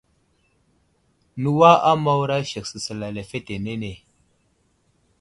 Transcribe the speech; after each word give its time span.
Newa 1.41 1.71
a 1.91 1.93
Mawra 2.05 2.37
sek 2.51 2.65
səsəla 2.71 3.07
lefetenene. 3.15 3.93